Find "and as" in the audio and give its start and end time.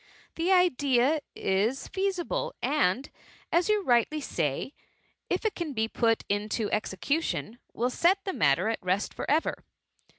2.63-3.69